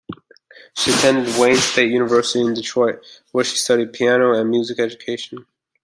She 0.75 0.89
attended 0.91 1.37
Wayne 1.37 1.57
State 1.57 1.91
University 1.91 2.41
in 2.43 2.55
Detroit, 2.55 3.05
where 3.33 3.43
she 3.43 3.55
studied 3.57 3.93
piano 3.93 4.33
and 4.33 4.49
music 4.49 4.79
education. 4.79 5.45